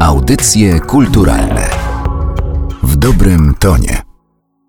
[0.00, 1.70] Audycje kulturalne
[2.82, 4.02] w dobrym tonie.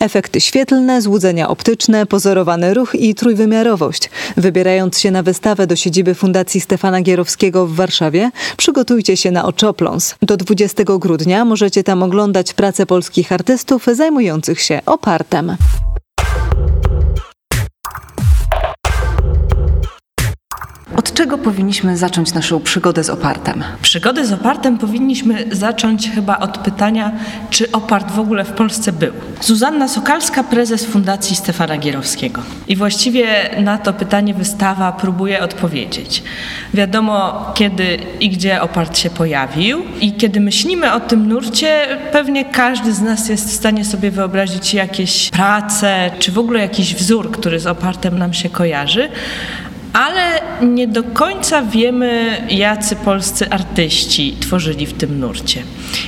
[0.00, 4.10] Efekty świetlne, złudzenia optyczne, pozorowany ruch i trójwymiarowość.
[4.36, 10.14] Wybierając się na wystawę do siedziby Fundacji Stefana Gierowskiego w Warszawie, przygotujcie się na oczopląs.
[10.22, 15.56] Do 20 grudnia możecie tam oglądać pracę polskich artystów zajmujących się opartem.
[20.96, 23.64] Od czego powinniśmy zacząć naszą przygodę z opartem?
[23.82, 27.12] Przygodę z opartem powinniśmy zacząć chyba od pytania,
[27.50, 29.12] czy opart w ogóle w Polsce był.
[29.40, 32.42] Zuzanna Sokalska, prezes Fundacji Stefana Gierowskiego.
[32.68, 33.26] I właściwie
[33.60, 36.22] na to pytanie wystawa próbuje odpowiedzieć.
[36.74, 42.92] Wiadomo, kiedy i gdzie opart się pojawił, i kiedy myślimy o tym nurcie, pewnie każdy
[42.92, 47.60] z nas jest w stanie sobie wyobrazić jakieś prace, czy w ogóle jakiś wzór, który
[47.60, 49.08] z opartem nam się kojarzy
[49.98, 55.62] ale nie do końca wiemy, jacy polscy artyści tworzyli w tym nurcie.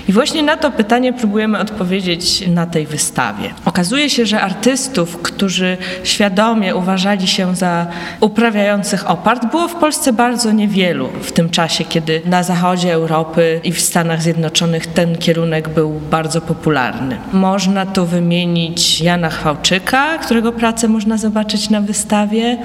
[0.09, 3.51] I właśnie na to pytanie próbujemy odpowiedzieć na tej wystawie.
[3.65, 7.87] Okazuje się, że artystów, którzy świadomie uważali się za
[8.21, 13.73] uprawiających opart, było w Polsce bardzo niewielu w tym czasie, kiedy na zachodzie Europy i
[13.73, 17.19] w Stanach Zjednoczonych ten kierunek był bardzo popularny.
[17.33, 22.59] Można tu wymienić Jana Chwałczyka, którego pracę można zobaczyć na wystawie,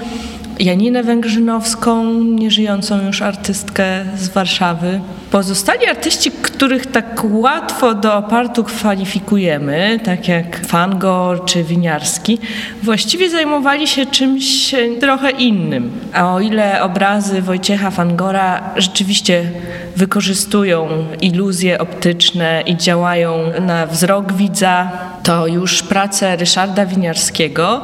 [0.58, 5.00] Janinę Węgrzynowską, nieżyjącą już artystkę z Warszawy.
[5.30, 12.38] Pozostali artyści, których tak łatwo do opartu kwalifikujemy, tak jak Fangor czy Winiarski,
[12.82, 15.90] właściwie zajmowali się czymś trochę innym.
[16.12, 19.50] A o ile obrazy Wojciecha Fangora rzeczywiście
[19.96, 20.88] wykorzystują
[21.20, 24.90] iluzje optyczne i działają na wzrok widza,
[25.22, 27.82] to już prace Ryszarda Winiarskiego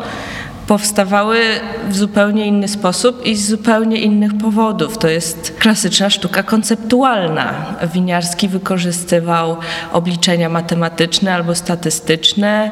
[0.73, 1.41] powstawały
[1.89, 4.99] w zupełnie inny sposób i z zupełnie innych powodów.
[4.99, 7.75] To jest klasyczna sztuka konceptualna.
[7.95, 9.57] Winiarski wykorzystywał
[9.93, 12.71] obliczenia matematyczne albo statystyczne,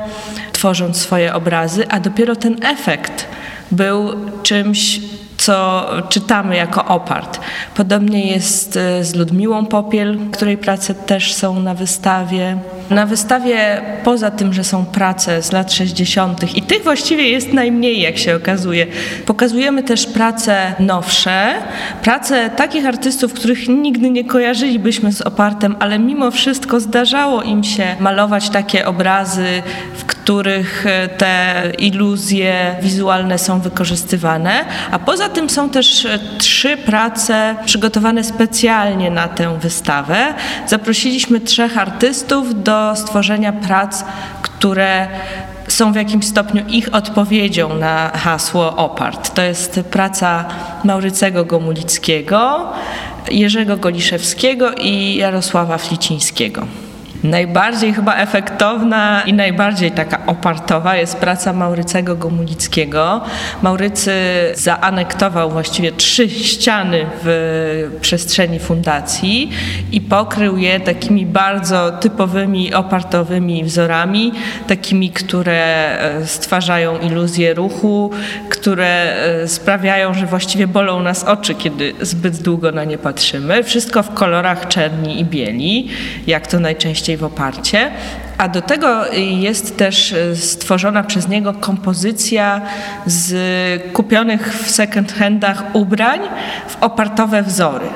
[0.52, 3.26] tworząc swoje obrazy, a dopiero ten efekt
[3.70, 4.10] był
[4.42, 5.00] czymś
[5.40, 7.40] co czytamy jako opart.
[7.74, 12.56] Podobnie jest e, z Ludmiłą Popiel, której prace też są na wystawie.
[12.90, 18.00] Na wystawie, poza tym, że są prace z lat 60., i tych właściwie jest najmniej,
[18.00, 18.86] jak się okazuje,
[19.26, 21.52] pokazujemy też prace nowsze,
[22.02, 27.96] prace takich artystów, których nigdy nie kojarzylibyśmy z opartem, ale mimo wszystko zdarzało im się
[28.00, 29.62] malować takie obrazy,
[29.94, 30.19] w których
[30.84, 34.64] e, te iluzje wizualne są wykorzystywane.
[34.91, 40.34] A poza tym są też e, trzy prace przygotowane specjalnie na tę wystawę.
[40.66, 44.04] Zaprosiliśmy trzech artystów do stworzenia prac,
[44.42, 45.08] które
[45.69, 49.34] są w jakimś stopniu ich odpowiedzią na hasło OPART.
[49.34, 50.44] To jest praca
[50.84, 52.72] Maurycego Gomulickiego,
[53.30, 56.66] Jerzego Goliszewskiego i Jarosława Flicińskiego.
[57.25, 63.20] Najbardziej chyba efektowna i najbardziej taka opartowa jest praca Maurycego Gomulickiego.
[63.62, 64.12] Maurycy
[64.54, 69.50] zaanektował właściwie trzy ściany w przestrzeni fundacji
[69.92, 74.32] i pokrył je takimi bardzo typowymi opartowymi wzorami,
[74.66, 78.10] takimi, które e, stwarzają iluzję ruchu,
[78.48, 83.64] które e, sprawiają, że właściwie bolą nas oczy, kiedy zbyt długo na nie patrzymy.
[83.64, 85.88] Wszystko w kolorach czerni i bieli,
[86.26, 87.91] jak to najczęściej w oparcie,
[88.38, 92.60] a do tego jest też e, stworzona przez niego kompozycja
[93.06, 93.32] z
[93.93, 96.20] kupionych w second handach ubrań
[96.69, 97.87] w opartowe wzory.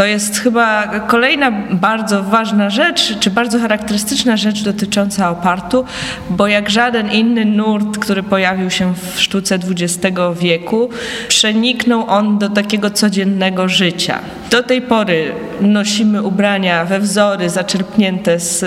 [0.00, 5.84] To jest chyba kolejna bardzo ważna rzecz, czy bardzo charakterystyczna rzecz dotycząca opartu,
[6.30, 10.90] bo jak żaden inny nurt, który pojawił się w sztuce XX wieku,
[11.28, 14.18] przeniknął on do takiego codziennego życia.
[14.50, 18.64] Do tej pory nosimy ubrania we wzory zaczerpnięte z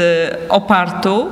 [0.49, 1.27] opartu.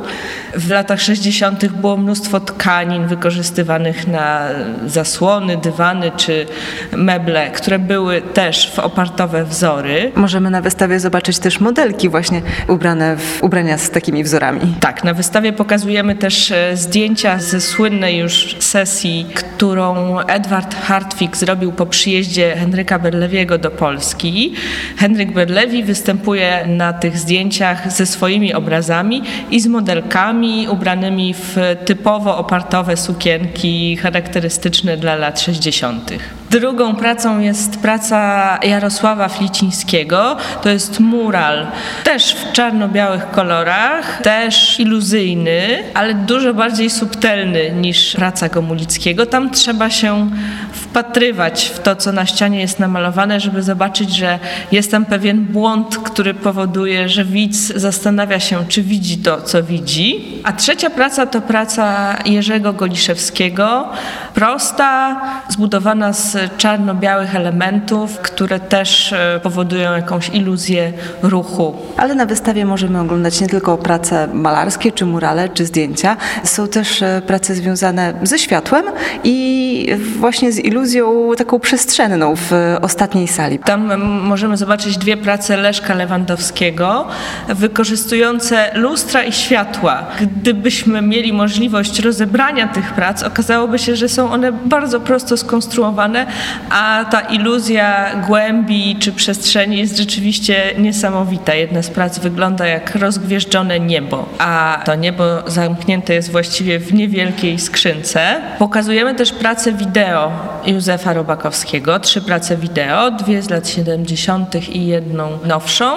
[0.55, 1.65] W latach 60.
[1.65, 4.47] było mnóstwo tkanin wykorzystywanych na
[4.87, 6.45] zasłony, dywany czy
[6.91, 9.90] meble, które były też w opartowe wzory.
[10.15, 14.75] Możemy na wystawie zobaczyć też modelki właśnie ubrane w ubrania z takimi wzorami.
[14.79, 21.71] Tak, na wystawie pokazujemy też e, zdjęcia ze słynnej już sesji, którą Edward Hartwig zrobił
[21.71, 24.53] po przyjeździe Henryka Berlewiego do Polski.
[24.97, 32.37] Henryk Berlewi występuje na tych zdjęciach ze swoimi obrazami i z modelkami ubranymi w typowo
[32.37, 36.40] opartowe sukienki charakterystyczne dla lat 60.
[36.51, 40.37] Drugą pracą jest praca Jarosława Flicińskiego.
[40.61, 41.67] To jest mural,
[42.03, 49.25] też w czarno-białych kolorach, też iluzyjny, ale dużo bardziej subtelny niż praca Gomulickiego.
[49.25, 50.29] Tam trzeba się
[50.71, 54.39] wpatrywać w to, co na ścianie jest namalowane, żeby zobaczyć, że
[54.71, 60.25] jest tam pewien błąd, który powoduje, że widz zastanawia się, czy widzi to, co widzi.
[60.43, 63.89] A trzecia praca to praca Jerzego Goliszewskiego,
[64.33, 70.93] prosta, zbudowana z czarno-białych elementów, które też e, powodują jakąś iluzję
[71.23, 71.75] ruchu.
[71.97, 76.17] Ale na wystawie możemy oglądać nie tylko prace malarskie, czy murale, czy zdjęcia.
[76.43, 78.85] Są też e, prace związane ze światłem
[79.23, 82.51] i właśnie z iluzją taką przestrzenną w
[82.81, 83.59] ostatniej sali.
[83.59, 87.07] Tam możemy zobaczyć dwie prace Leszka Lewandowskiego,
[87.49, 90.03] wykorzystujące lustra i światła.
[90.21, 96.25] Gdybyśmy mieli możliwość rozebrania tych prac, okazałoby się, że są one bardzo prosto skonstruowane,
[96.69, 101.53] a ta iluzja głębi czy przestrzeni jest rzeczywiście niesamowita.
[101.53, 107.59] Jedna z prac wygląda jak rozgwieżdżone niebo, a to niebo zamknięte jest właściwie w niewielkiej
[107.59, 108.41] skrzynce.
[108.59, 110.31] Pokazujemy też pracę wideo
[110.65, 114.69] Józefa Robakowskiego, trzy prace wideo, dwie z lat 70.
[114.69, 115.91] i jedną nowszą,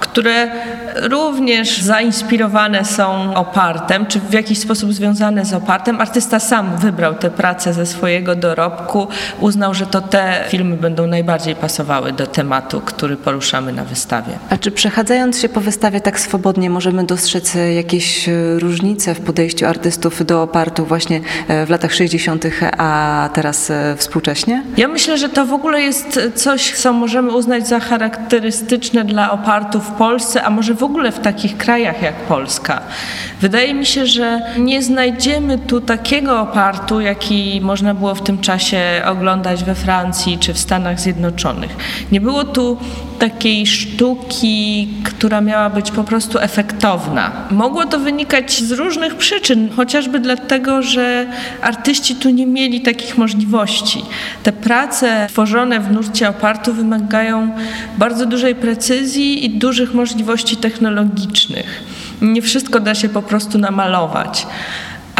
[0.00, 0.50] które
[0.94, 6.00] również zainspirowane są opartem, czy w jakiś sposób związane z opartem.
[6.00, 9.08] Artysta sam wybrał te prace ze swojego dorobku,
[9.40, 14.32] uznał, że to te filmy będą najbardziej pasowały do tematu, który poruszamy na wystawie.
[14.50, 18.28] A czy przechadzając się po wystawie tak swobodnie możemy dostrzec jakieś
[18.58, 22.44] różnice w podejściu artystów do opartu właśnie e, w latach 60.,
[22.78, 24.62] a teraz e, współcześnie?
[24.76, 29.80] Ja myślę, że to w ogóle jest coś, co możemy uznać za charakterystyczne dla opartu
[29.80, 32.80] w Polsce, a może w ogóle w takich krajach jak Polska.
[33.40, 39.02] Wydaje mi się, że nie znajdziemy tu takiego opartu, jaki można było w tym czasie
[39.06, 41.76] oglądać we Francji czy w Stanach Zjednoczonych.
[42.12, 42.78] Nie było tu
[43.18, 47.32] takiej sztuki, która miała być po prostu efektowna.
[47.50, 51.26] Mogło to wynikać z różnych przyczyn, chociażby dlatego, że
[51.62, 54.04] artyści tu nie mieli takich możliwości.
[54.42, 57.50] Te prace tworzone w nurcie opartu wymagają
[57.98, 61.82] bardzo dużej precyzji i dużych możliwości technologicznych.
[62.22, 64.46] Nie wszystko da się po prostu namalować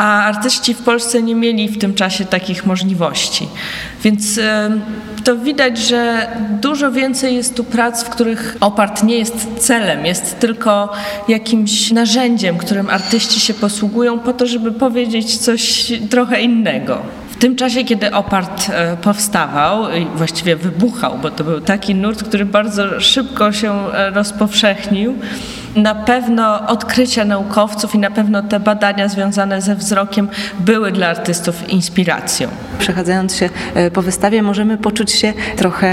[0.00, 3.48] a artyści w Polsce nie mieli w tym czasie takich możliwości.
[4.04, 4.40] Więc
[5.24, 6.28] to widać, że
[6.60, 10.92] dużo więcej jest tu prac, w których opart nie jest celem, jest tylko
[11.28, 17.02] jakimś narzędziem, którym artyści się posługują po to, żeby powiedzieć coś trochę innego.
[17.30, 22.44] W tym czasie, kiedy opart e, powstawał właściwie wybuchał, bo to był taki nurt, który
[22.44, 25.14] bardzo szybko się e, rozpowszechnił,
[25.76, 30.28] na pewno odkrycia naukowców i na pewno te badania związane ze wzrokiem
[30.60, 32.48] były dla artystów inspiracją.
[32.78, 35.90] Przechadzając się e, po wystawie możemy poczuć się trochę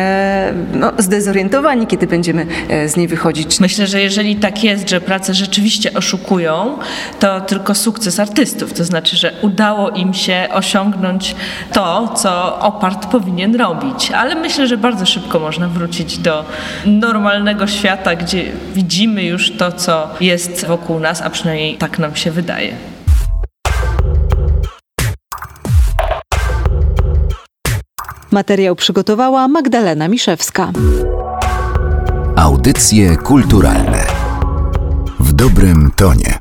[0.73, 3.59] no, zdezorientowani, kiedy będziemy e, z niej wychodzić.
[3.59, 6.77] Myślę, że jeżeli tak jest, że prace rzeczywiście oszukują,
[7.19, 8.73] to tylko sukces artystów.
[8.73, 11.35] To znaczy, że udało im się osiągnąć
[11.73, 14.11] to, co opart powinien robić.
[14.11, 16.45] Ale myślę, że bardzo szybko można wrócić do
[16.85, 22.31] normalnego świata, gdzie widzimy już to, co jest wokół nas, a przynajmniej tak nam się
[22.31, 22.75] wydaje.
[28.31, 30.71] Materiał przygotowała Magdalena Miszewska.
[32.35, 34.03] Audycje kulturalne
[35.19, 36.36] w dobrym tonie.